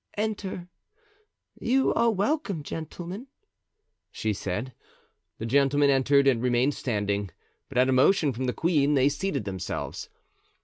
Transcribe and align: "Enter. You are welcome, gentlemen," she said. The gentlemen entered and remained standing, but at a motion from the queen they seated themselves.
"Enter. 0.17 0.67
You 1.59 1.93
are 1.93 2.09
welcome, 2.09 2.63
gentlemen," 2.63 3.27
she 4.09 4.33
said. 4.33 4.73
The 5.37 5.45
gentlemen 5.45 5.91
entered 5.91 6.25
and 6.27 6.41
remained 6.41 6.73
standing, 6.73 7.29
but 7.69 7.77
at 7.77 7.87
a 7.87 7.91
motion 7.91 8.33
from 8.33 8.45
the 8.45 8.53
queen 8.53 8.95
they 8.95 9.09
seated 9.09 9.45
themselves. 9.45 10.09